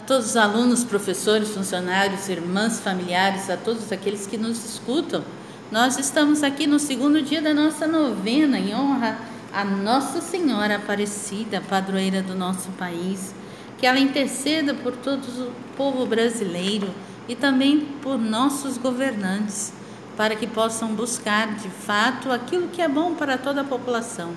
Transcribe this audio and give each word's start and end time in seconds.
a 0.00 0.02
todos 0.02 0.30
os 0.30 0.36
alunos, 0.36 0.82
professores, 0.82 1.50
funcionários, 1.50 2.26
irmãs, 2.26 2.80
familiares, 2.80 3.50
a 3.50 3.56
todos 3.56 3.92
aqueles 3.92 4.26
que 4.26 4.38
nos 4.38 4.64
escutam. 4.64 5.22
Nós 5.70 5.98
estamos 5.98 6.42
aqui 6.42 6.66
no 6.66 6.78
segundo 6.78 7.20
dia 7.20 7.42
da 7.42 7.52
nossa 7.52 7.86
novena 7.86 8.58
em 8.58 8.74
honra 8.74 9.18
a 9.52 9.62
Nossa 9.62 10.22
Senhora 10.22 10.76
Aparecida, 10.76 11.60
padroeira 11.60 12.22
do 12.22 12.34
nosso 12.34 12.70
país. 12.78 13.34
Que 13.76 13.86
ela 13.86 13.98
interceda 13.98 14.72
por 14.72 14.96
todo 14.96 15.22
o 15.22 15.52
povo 15.76 16.06
brasileiro 16.06 16.88
e 17.28 17.36
também 17.36 17.80
por 18.00 18.18
nossos 18.18 18.78
governantes, 18.78 19.70
para 20.16 20.34
que 20.34 20.46
possam 20.46 20.94
buscar 20.94 21.56
de 21.56 21.68
fato 21.68 22.32
aquilo 22.32 22.68
que 22.68 22.80
é 22.80 22.88
bom 22.88 23.14
para 23.14 23.36
toda 23.36 23.60
a 23.60 23.64
população. 23.64 24.32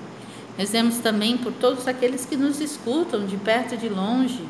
Rezemos 0.58 0.98
também 0.98 1.38
por 1.38 1.54
todos 1.54 1.88
aqueles 1.88 2.26
que 2.26 2.36
nos 2.36 2.60
escutam 2.60 3.24
de 3.24 3.38
perto 3.38 3.74
e 3.74 3.78
de 3.78 3.88
longe 3.88 4.44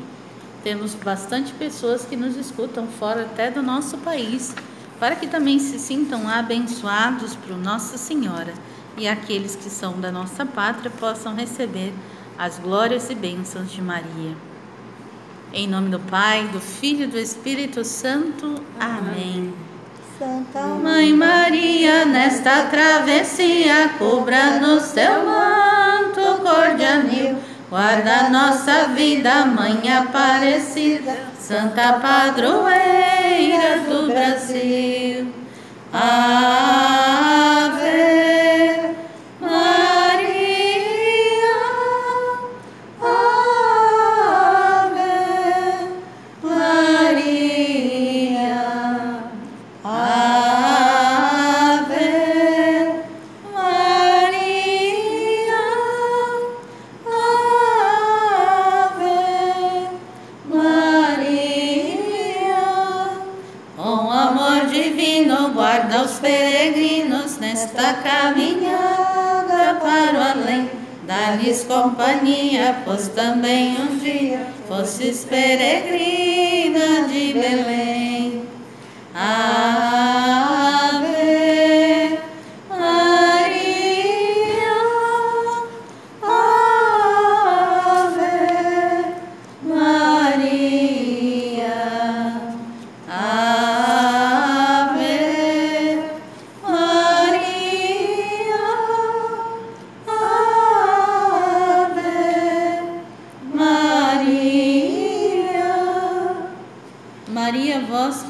temos 0.65 0.95
bastante 0.95 1.53
pessoas 1.53 2.05
que 2.05 2.15
nos 2.15 2.35
escutam 2.35 2.87
fora 2.87 3.21
até 3.21 3.51
do 3.51 3.61
nosso 3.61 3.99
país, 3.99 4.55
para 4.99 5.15
que 5.15 5.27
também 5.27 5.59
se 5.59 5.77
sintam 5.77 6.27
abençoados 6.27 7.35
por 7.35 7.55
Nossa 7.55 7.99
Senhora 7.99 8.51
e 8.97 9.07
aqueles 9.07 9.55
que 9.55 9.69
são 9.69 9.99
da 9.99 10.11
nossa 10.11 10.43
pátria 10.43 10.89
possam 10.89 11.35
receber 11.35 11.93
as 12.35 12.57
glórias 12.57 13.11
e 13.11 13.15
bênçãos 13.15 13.71
de 13.71 13.79
Maria. 13.79 14.35
Em 15.53 15.67
nome 15.67 15.89
do 15.89 15.99
Pai, 15.99 16.47
do 16.47 16.59
Filho 16.59 17.03
e 17.03 17.07
do 17.07 17.19
Espírito 17.19 17.85
Santo. 17.85 18.55
Amém. 18.79 19.53
Santa 20.17 20.65
Mãe 20.65 21.13
Maria, 21.13 22.05
nesta 22.05 22.63
travessia, 22.71 23.89
cubra-nos 23.99 24.81
seu 24.81 25.25
manto 25.27 26.41
cor 26.41 26.75
de 26.75 26.85
anil 26.85 27.54
Guarda 27.75 28.29
nossa 28.29 28.87
vida, 28.95 29.45
Mãe 29.47 29.91
Aparecida, 29.91 31.13
Santa 31.37 31.99
Padroeira 31.99 33.81
do 33.85 34.07
Brasil. 34.07 35.27
Ave 35.91 36.64
companhia, 71.85 72.77
pois 72.85 73.07
também 73.09 73.77
um 73.79 73.97
dia 73.97 74.47
fosses 74.67 75.25
peregrina 75.25 77.07
de 77.07 77.33
Belém. 77.33 77.94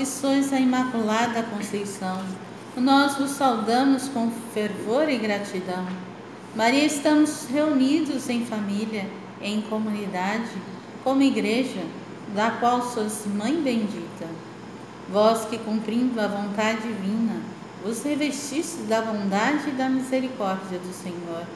Imaculada 0.05 1.41
Conceição, 1.41 2.23
nós 2.77 3.15
vos 3.15 3.31
saudamos 3.31 4.07
com 4.07 4.29
fervor 4.53 5.09
e 5.09 5.17
gratidão. 5.17 5.83
Maria, 6.55 6.85
estamos 6.85 7.47
reunidos 7.51 8.29
em 8.29 8.45
família, 8.45 9.09
em 9.41 9.61
comunidade, 9.61 10.51
como 11.03 11.23
igreja, 11.23 11.81
da 12.35 12.51
qual 12.51 12.83
sois 12.83 13.25
mãe 13.25 13.59
bendita. 13.59 14.27
Vós 15.11 15.45
que 15.45 15.57
cumprindo 15.57 16.21
a 16.21 16.27
vontade 16.27 16.83
divina, 16.83 17.41
vos 17.83 18.03
revestistes 18.03 18.87
da 18.87 19.01
bondade 19.01 19.69
e 19.69 19.71
da 19.71 19.89
misericórdia 19.89 20.77
do 20.77 20.93
Senhor. 20.93 21.47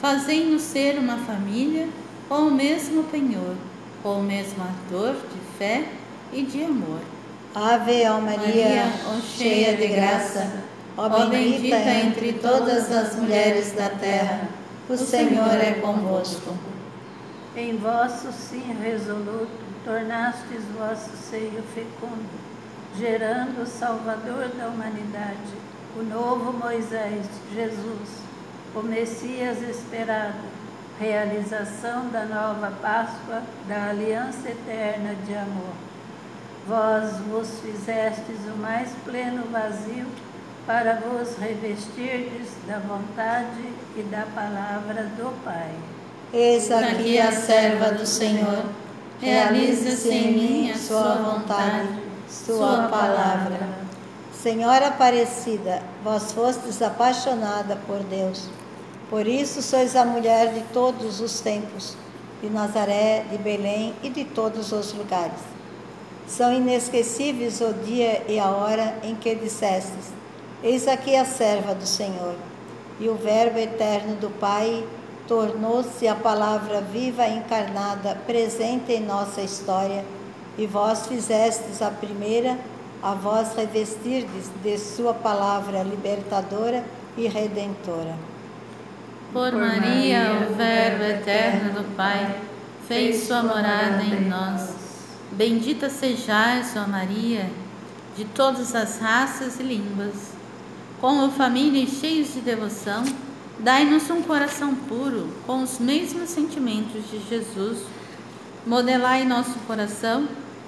Fazei-nos 0.00 0.62
ser 0.62 0.98
uma 0.98 1.18
família 1.18 1.88
com 2.28 2.48
o 2.48 2.50
mesmo 2.50 3.04
penhor, 3.04 3.54
com 4.02 4.18
o 4.18 4.24
mesmo 4.24 4.60
ardor 4.60 5.12
de 5.12 5.56
fé 5.56 5.88
e 6.32 6.42
de 6.42 6.64
amor 6.64 7.15
Ave, 7.58 8.06
ó 8.06 8.20
Maria, 8.20 8.82
cheia 9.22 9.78
de 9.78 9.86
graça, 9.86 10.62
ó 10.94 11.08
bendita 11.08 11.74
entre 11.74 12.34
todas 12.34 12.92
as 12.92 13.16
mulheres 13.16 13.72
da 13.72 13.88
terra, 13.88 14.46
o 14.86 14.94
Senhor 14.94 15.54
é 15.54 15.72
convosco. 15.80 16.54
Em 17.56 17.78
vosso 17.78 18.30
sim 18.30 18.76
resoluto, 18.82 19.48
tornastes 19.86 20.64
vosso 20.78 21.16
seio 21.16 21.62
fecundo, 21.74 22.28
gerando 22.98 23.62
o 23.62 23.66
Salvador 23.66 24.48
da 24.48 24.68
humanidade, 24.68 25.56
o 25.98 26.02
novo 26.02 26.52
Moisés, 26.52 27.24
Jesus, 27.54 28.20
o 28.74 28.82
Messias 28.82 29.62
esperado, 29.62 30.44
realização 31.00 32.10
da 32.10 32.26
nova 32.26 32.70
Páscoa, 32.82 33.42
da 33.66 33.88
aliança 33.88 34.46
eterna 34.46 35.14
de 35.26 35.34
amor 35.34 35.85
Vós 36.66 37.12
vos 37.30 37.48
fizestes 37.60 38.38
o 38.52 38.58
mais 38.58 38.88
pleno 39.04 39.44
vazio 39.52 40.06
para 40.66 40.94
vos 40.94 41.36
revestirdes 41.38 42.48
da 42.66 42.80
vontade 42.80 43.72
e 43.96 44.02
da 44.02 44.26
palavra 44.34 45.04
do 45.16 45.32
Pai. 45.44 45.70
Eis 46.32 46.72
aqui 46.72 47.20
a 47.20 47.30
serva 47.30 47.92
do 47.92 48.04
Senhor, 48.04 48.64
realize-se 49.20 50.08
em 50.08 50.32
mim 50.32 50.70
a 50.72 50.76
sua 50.76 51.14
vontade, 51.14 51.88
sua 52.28 52.88
palavra. 52.88 53.68
Senhora 54.32 54.88
Aparecida, 54.88 55.82
vós 56.02 56.32
fostes 56.32 56.82
apaixonada 56.82 57.76
por 57.86 58.00
Deus. 58.00 58.48
Por 59.08 59.24
isso 59.24 59.62
sois 59.62 59.94
a 59.94 60.04
mulher 60.04 60.52
de 60.52 60.62
todos 60.72 61.20
os 61.20 61.38
tempos, 61.38 61.96
de 62.42 62.50
Nazaré, 62.50 63.24
de 63.30 63.38
Belém 63.38 63.94
e 64.02 64.10
de 64.10 64.24
todos 64.24 64.72
os 64.72 64.92
lugares. 64.92 65.55
São 66.26 66.52
inesquecíveis 66.52 67.60
o 67.60 67.72
dia 67.72 68.24
e 68.28 68.38
a 68.38 68.50
hora 68.50 68.96
em 69.02 69.14
que 69.14 69.34
dissestes: 69.34 70.12
Eis 70.62 70.88
aqui 70.88 71.14
a 71.14 71.24
serva 71.24 71.74
do 71.74 71.86
Senhor. 71.86 72.34
E 72.98 73.08
o 73.08 73.14
Verbo 73.14 73.58
eterno 73.58 74.16
do 74.16 74.30
Pai 74.30 74.84
tornou-se 75.28 76.06
a 76.08 76.14
palavra 76.14 76.80
viva 76.80 77.26
encarnada, 77.28 78.16
presente 78.26 78.92
em 78.92 79.00
nossa 79.00 79.40
história, 79.40 80.04
e 80.58 80.66
vós 80.66 81.06
fizestes 81.06 81.82
a 81.82 81.90
primeira, 81.90 82.58
a 83.02 83.12
vós 83.12 83.54
revestirdes 83.54 84.50
de 84.62 84.78
sua 84.78 85.14
palavra 85.14 85.82
libertadora 85.82 86.82
e 87.16 87.28
redentora. 87.28 88.14
Por 89.32 89.52
Maria, 89.52 90.48
o 90.48 90.54
Verbo 90.54 91.04
eterno 91.04 91.72
do 91.74 91.96
Pai, 91.96 92.36
fez 92.88 93.24
sua 93.24 93.42
morada 93.42 94.02
em 94.02 94.28
nós 94.28 94.75
Bendita 95.32 95.90
sejais, 95.90 96.74
ó 96.76 96.86
Maria, 96.86 97.50
de 98.16 98.24
todas 98.24 98.74
as 98.74 98.98
raças 98.98 99.60
e 99.60 99.62
línguas. 99.62 100.14
Como 101.00 101.30
família 101.30 101.82
e 101.82 101.86
cheios 101.86 102.32
de 102.32 102.40
devoção, 102.40 103.04
dai-nos 103.58 104.08
um 104.08 104.22
coração 104.22 104.74
puro, 104.74 105.28
com 105.46 105.62
os 105.62 105.78
mesmos 105.78 106.30
sentimentos 106.30 107.02
de 107.10 107.18
Jesus. 107.28 107.78
Modelai 108.66 109.24
nosso 109.24 109.58
coração, 109.66 110.26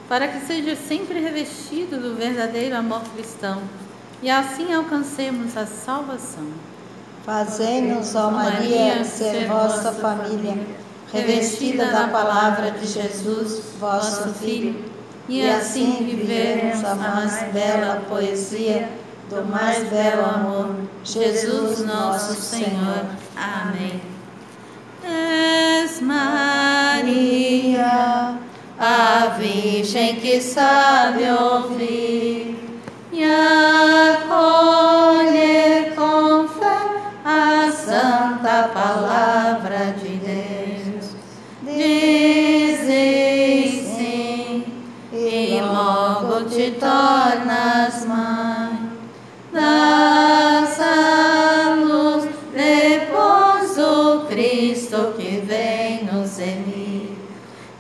para 0.09 0.29
que 0.29 0.47
seja 0.47 0.77
sempre 0.77 1.21
revestido 1.21 1.99
do 1.99 2.15
verdadeiro 2.15 2.77
amor 2.77 3.03
cristão, 3.15 3.63
e 4.23 4.31
assim 4.31 4.73
alcancemos 4.73 5.57
a 5.57 5.67
salvação. 5.67 6.47
Fazei-nos, 7.25 8.15
ó 8.15 8.31
Maria, 8.31 9.05
ser 9.05 9.47
vossa 9.47 9.93
família 9.93 10.57
revestida 11.13 11.87
da 11.87 12.09
palavra 12.09 12.71
de 12.73 12.87
Jesus, 12.87 13.63
vosso 13.81 14.29
Filho, 14.35 14.85
e 15.29 15.49
assim 15.49 16.05
vivermos 16.05 16.85
a 16.85 16.95
mais 16.95 17.53
bela 17.53 18.03
poesia 18.09 18.89
do 19.29 19.45
mais 19.45 19.87
belo 19.89 20.25
amor, 20.25 20.75
Jesus 21.05 21.85
nosso 21.85 22.35
Senhor. 22.35 23.05
Amém. 23.37 24.01
Es 25.05 26.01
Maria, 26.01 26.25
a 28.79 29.27
Virgem 29.39 30.17
que 30.17 30.41
sabe 30.41 31.25
ouvir 31.31 32.57
e 33.13 33.25
acolher 33.25 34.18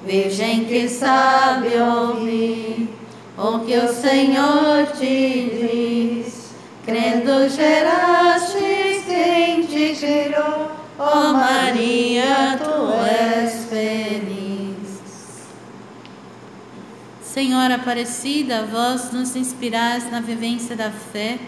Virgem 0.05 0.65
que 0.65 0.89
sabe 0.89 1.69
ouvir 1.77 2.89
o 3.37 3.61
que 3.61 3.77
o 3.77 3.93
Senhor 3.93 4.87
te 4.97 6.23
diz, 6.25 6.51
crendo 6.85 7.49
geraste 7.49 9.03
quem 9.07 9.67
te 9.67 9.95
gerou, 9.95 10.71
ó 10.99 11.33
Maria, 11.33 12.59
tu 12.59 12.93
és 13.05 13.65
feliz. 13.65 14.29
Senhora 17.21 17.77
Aparecida, 17.77 18.65
vós 18.65 19.13
nos 19.13 19.37
inspirais 19.37 20.11
na 20.11 20.21
vivência 20.21 20.75
da 20.75 20.91
fé, 20.91 21.39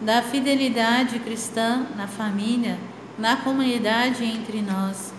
da 0.00 0.22
fidelidade 0.22 1.18
cristã 1.18 1.86
na 1.96 2.06
família, 2.06 2.78
na 3.18 3.36
comunidade 3.36 4.24
entre 4.24 4.62
nós, 4.62 5.12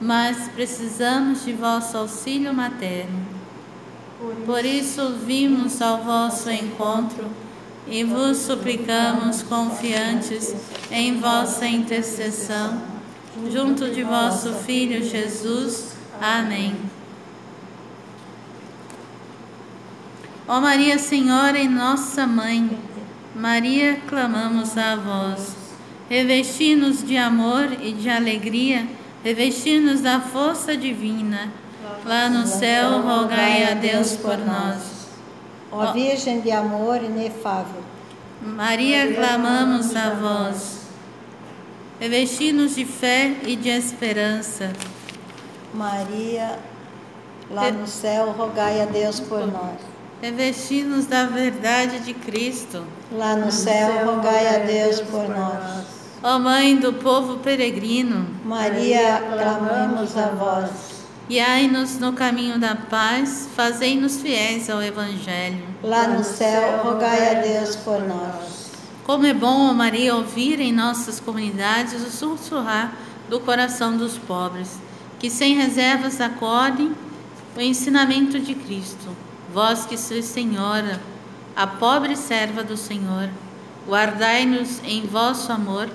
mas 0.00 0.48
precisamos 0.48 1.44
de 1.44 1.52
vosso 1.52 1.96
auxílio 1.96 2.52
materno. 2.52 3.20
Por 4.46 4.64
isso 4.64 5.16
vimos 5.26 5.82
ao 5.82 6.02
vosso 6.02 6.50
encontro 6.50 7.26
e 7.86 8.04
vos 8.04 8.38
suplicamos 8.38 9.42
confiantes 9.42 10.54
em 10.90 11.18
vossa 11.18 11.66
intercessão, 11.66 12.80
junto 13.50 13.90
de 13.90 14.02
vosso 14.02 14.52
Filho 14.54 15.02
Jesus. 15.02 15.92
Amém. 16.20 16.76
Ó 20.46 20.60
Maria 20.60 20.98
Senhora 20.98 21.58
e 21.58 21.68
nossa 21.68 22.26
Mãe, 22.26 22.78
Maria, 23.34 24.00
clamamos 24.06 24.76
a 24.76 24.96
vós. 24.96 25.56
Revesti-nos 26.08 27.02
de 27.02 27.16
amor 27.16 27.68
e 27.80 27.92
de 27.92 28.10
alegria, 28.10 28.86
revesti-nos 29.24 30.00
da 30.00 30.20
força 30.20 30.76
divina. 30.76 31.52
Lá 32.04 32.28
no 32.28 32.46
céu, 32.46 33.00
rogai 33.00 33.70
a 33.70 33.74
Deus 33.74 34.16
por 34.16 34.38
nós. 34.38 35.08
Ó 35.70 35.92
Virgem 35.92 36.40
de 36.40 36.50
amor 36.50 37.02
inefável, 37.02 37.82
Maria, 38.42 39.12
clamamos 39.14 39.94
a 39.94 40.10
vós. 40.10 40.80
Revesti-nos 42.00 42.74
de 42.74 42.84
fé 42.84 43.36
e 43.44 43.54
de 43.54 43.68
esperança. 43.68 44.72
Maria, 45.72 46.58
lá 47.48 47.70
no 47.70 47.86
céu, 47.86 48.32
rogai 48.32 48.80
a 48.80 48.86
Deus 48.86 49.20
por 49.20 49.46
nós. 49.46 49.78
Revesti-nos 50.20 51.06
da 51.06 51.26
verdade 51.26 52.00
de 52.00 52.12
Cristo. 52.12 52.84
Lá 53.12 53.36
no 53.36 53.52
céu, 53.52 54.04
rogai 54.06 54.56
a 54.56 54.58
Deus 54.58 55.00
por 55.00 55.28
nós. 55.28 55.91
Ó 56.24 56.38
Mãe 56.38 56.76
do 56.76 56.92
povo 56.92 57.38
peregrino, 57.38 58.28
Maria, 58.44 59.20
clamamos 59.32 60.16
a 60.16 60.28
vós. 60.28 60.70
guiai-nos 61.28 61.98
no 61.98 62.12
caminho 62.12 62.60
da 62.60 62.76
paz, 62.76 63.48
fazei-nos 63.56 64.20
fiéis 64.20 64.70
ao 64.70 64.80
Evangelho. 64.80 65.64
Lá 65.82 66.06
no 66.06 66.22
céu, 66.22 66.80
rogai 66.84 67.36
a 67.36 67.40
Deus 67.40 67.74
por 67.74 68.00
nós. 68.06 68.70
Como 69.02 69.26
é 69.26 69.34
bom, 69.34 69.68
ó 69.68 69.74
Maria, 69.74 70.14
ouvir 70.14 70.60
em 70.60 70.72
nossas 70.72 71.18
comunidades 71.18 71.94
o 71.94 72.08
sussurrar 72.08 72.92
do 73.28 73.40
coração 73.40 73.96
dos 73.96 74.16
pobres, 74.16 74.78
que 75.18 75.28
sem 75.28 75.56
reservas 75.56 76.20
acordem 76.20 76.94
o 77.56 77.60
ensinamento 77.60 78.38
de 78.38 78.54
Cristo. 78.54 79.08
Vós 79.52 79.84
que 79.86 79.98
sois 79.98 80.26
Senhora, 80.26 81.00
a 81.56 81.66
pobre 81.66 82.14
serva 82.14 82.62
do 82.62 82.76
Senhor, 82.76 83.28
guardai-nos 83.88 84.80
em 84.84 85.04
vosso 85.04 85.50
amor 85.50 85.88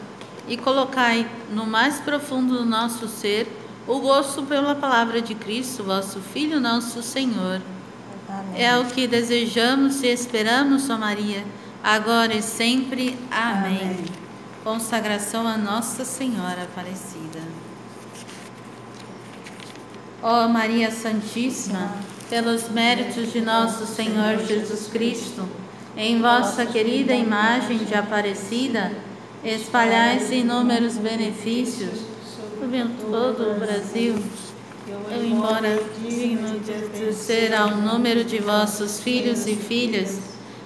e 0.48 0.58
colocai 0.58 1.30
no 1.52 1.66
mais 1.66 2.00
profundo 2.00 2.58
do 2.58 2.66
nosso 2.66 3.08
ser 3.08 3.48
o 3.88 4.00
gosto 4.00 4.44
pela 4.44 4.76
palavra 4.76 5.22
de 5.22 5.34
Cristo, 5.34 5.84
vosso 5.84 6.20
Filho, 6.20 6.60
nosso 6.60 7.02
Senhor. 7.02 7.62
Amém. 8.28 8.62
É 8.62 8.78
o 8.78 8.86
que 8.86 9.08
desejamos 9.08 10.04
e 10.04 10.08
esperamos, 10.08 10.90
ó 10.90 10.98
Maria, 10.98 11.46
agora 11.82 12.34
e 12.34 12.42
sempre. 12.42 13.18
Amém. 13.32 13.82
Amém. 13.82 14.06
Consagração 14.64 15.48
a 15.48 15.58
Nossa 15.58 16.04
Senhora 16.04 16.64
Aparecida. 16.64 17.40
Ó 20.22 20.48
Maria 20.50 20.92
Santíssima, 20.92 21.92
pelos 22.30 22.68
méritos 22.68 23.32
de 23.32 23.40
nosso 23.40 23.86
Senhor 23.86 24.46
Jesus 24.46 24.88
Cristo, 24.88 25.48
em 25.96 26.22
vossa 26.22 26.66
querida 26.66 27.14
imagem 27.14 27.78
de 27.78 27.96
Aparecida, 27.96 28.92
espalhais 29.44 30.32
inúmeros 30.32 30.98
benefícios 30.98 32.18
sobre 32.60 32.84
todo 33.10 33.52
o 33.52 33.60
Brasil. 33.60 34.16
Eu, 34.88 35.26
embora 35.26 35.80
digno 36.02 36.60
de 36.60 37.14
ser 37.14 37.54
ao 37.54 37.72
número 37.72 38.24
de 38.24 38.40
vossos 38.40 39.00
filhos 39.00 39.46
e 39.46 39.56
filhas, 39.56 40.20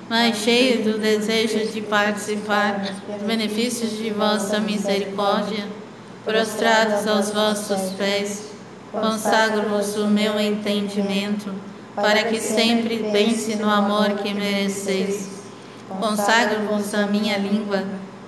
mas 0.10 0.38
cheio 0.38 0.84
do 0.84 0.98
desejo 0.98 1.72
de 1.72 1.82
participar 1.82 2.80
dos 2.80 3.24
benefícios 3.24 3.92
de 3.98 4.10
vossa 4.12 4.60
misericórdia, 4.60 5.66
prostrados 6.24 7.08
aos 7.08 7.32
vossos 7.32 7.92
pés, 7.98 8.52
consagro-vos 8.92 9.96
o 9.96 10.08
meu 10.08 10.40
entendimento, 10.40 11.54
para 11.96 12.24
que 12.24 12.40
sempre 12.40 13.10
pense 13.12 13.56
no 13.56 13.70
amor 13.70 14.16
que 14.16 14.34
mereceis. 14.34 15.30
Consagro-vos 16.00 16.94
a 16.94 17.08
minha 17.08 17.38
língua, 17.38 17.84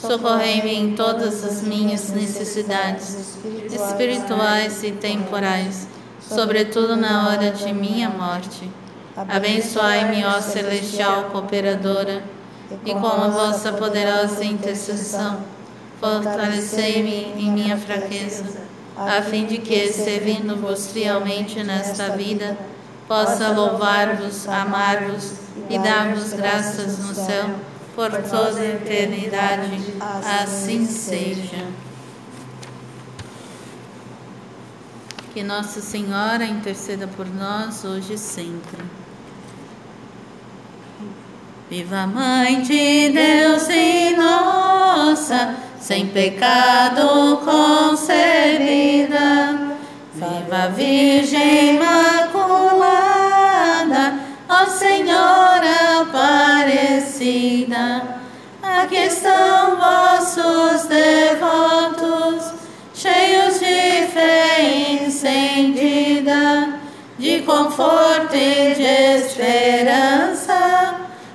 socorrei-me 0.00 0.72
em 0.74 0.94
todas 0.94 1.44
as 1.44 1.62
minhas 1.62 2.10
necessidades, 2.10 3.36
espirituais 3.70 4.82
e 4.84 4.92
temporais, 4.92 5.88
sobretudo 6.20 6.96
na 6.96 7.28
hora 7.28 7.50
de 7.50 7.72
minha 7.72 8.08
morte. 8.08 8.70
Abençoai-me, 9.16 10.24
ó 10.24 10.40
celestial 10.40 11.24
cooperadora, 11.32 12.22
e 12.84 12.92
com 12.92 13.06
a 13.06 13.28
vossa 13.28 13.72
poderosa 13.72 14.44
intercessão, 14.44 15.40
fortalecei-me 16.00 17.32
em 17.36 17.50
minha 17.50 17.76
fraqueza, 17.76 18.44
a 18.96 19.22
fim 19.22 19.46
de 19.46 19.58
que, 19.58 19.92
servindo-vos 19.92 20.92
fielmente 20.92 21.64
nesta 21.64 22.10
vida, 22.10 22.56
possa 23.08 23.48
louvar-vos, 23.48 24.46
amar-vos 24.46 25.32
e 25.68 25.78
dar-vos 25.78 26.32
graças 26.34 26.98
no 26.98 27.14
céu 27.14 27.46
por 27.98 28.12
toda 28.22 28.60
a 28.60 28.64
eternidade. 28.64 29.92
Assim 30.40 30.86
seja. 30.86 31.66
Que 35.34 35.42
Nossa 35.42 35.80
Senhora 35.80 36.44
interceda 36.44 37.08
por 37.08 37.26
nós 37.26 37.84
hoje 37.84 38.14
e 38.14 38.18
sempre. 38.18 38.84
Viva 41.68 42.06
Mãe 42.06 42.62
de 42.62 43.08
Deus 43.10 43.68
e 43.68 44.14
nossa, 44.16 45.56
sem 45.80 46.06
pecado 46.06 47.38
concebida. 47.44 48.78
Viva 50.14 50.68
Virgem 50.68 51.74
Imaculada, 51.74 52.07
Aparecida. 57.18 58.20
Aqui 58.62 58.96
estão 58.96 59.76
vossos 59.76 60.84
devotos, 60.86 62.52
cheios 62.94 63.58
de 63.58 64.06
fé 64.06 65.02
incendida, 65.02 66.74
de 67.18 67.40
conforto 67.42 68.34
e 68.34 68.74
de 68.74 68.84
esperança. 69.16 70.94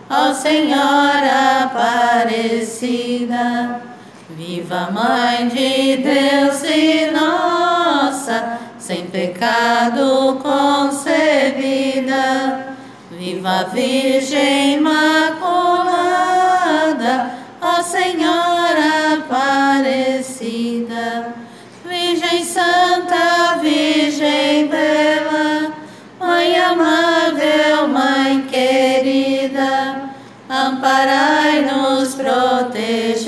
ó 0.10 0.34
Senhora 0.34 1.64
Aparecida. 1.66 3.12
Viva 4.30 4.90
Mãe 4.92 5.50
de 5.50 5.98
Deus 5.98 6.64
e 6.64 7.12
nossa, 7.12 8.58
sem 8.80 9.08
pecado 9.08 10.40
concebida. 10.42 11.44
Viva 13.12 13.70
Virgem 13.74 14.74
Imaculada, 14.74 15.44
ó 15.44 15.73
Senhora 17.84 19.20
Aparecida. 19.20 20.64
Virgem 21.86 22.44
Santa, 22.44 23.58
Virgem 23.62 24.68
Bela, 24.68 25.74
Mãe 26.20 26.58
amável, 26.58 27.88
Mãe 27.90 28.48
querida, 28.50 30.10
amparai-nos, 30.50 32.16
protegei-nos, 32.16 33.24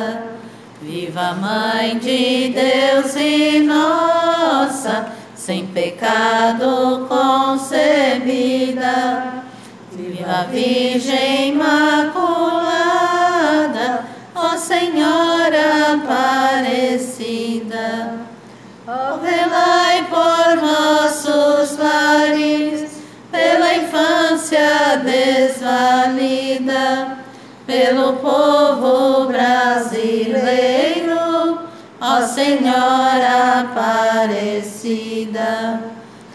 Viva 0.82 1.32
Mãe 1.35 1.99
de 1.99 2.50
Deus 2.54 3.16
e 3.16 3.61
nossa, 3.61 5.06
sem 5.35 5.66
pecado 5.66 7.06
concebida. 7.09 7.80
Virgem 10.50 11.54
Imaculada, 11.54 12.04
ó 14.35 14.57
Senhora 14.57 15.95
Aparecida. 15.95 17.88
Ó 18.87 19.16
velai 19.19 20.04
por 20.09 20.57
nossos 20.61 21.78
lares, 21.78 22.90
pela 23.30 23.75
infância 23.75 24.97
desvalida, 25.04 26.85
pelo 27.66 28.14
povo 28.14 29.26
brasileiro, 29.28 30.80
ó 32.00 32.23
Senhora 32.23 33.61
Aparecida. 33.61 35.21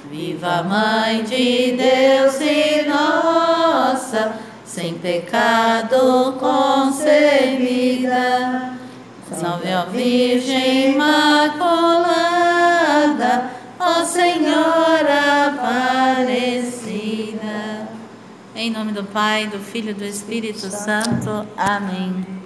Viva 0.10 0.64
Mãe 0.64 1.24
de 1.24 1.74
Deus 1.74 2.35
sem 4.86 4.94
pecado 5.00 6.34
concebida. 6.40 7.18
Salve 9.34 9.72
a 9.72 9.86
Virgem 9.86 10.92
Imaculada, 10.92 11.50
ó 13.80 14.06
Senhora 14.06 15.48
Aparecida. 15.48 16.86
Em 18.56 18.70
nome 18.70 18.92
do 18.92 19.04
Pai, 19.04 19.48
do 19.48 19.58
Filho 19.58 19.90
e 19.90 19.96
do 19.96 20.06
Espírito 20.06 20.70
Santo. 20.70 21.48
Amém. 21.58 22.45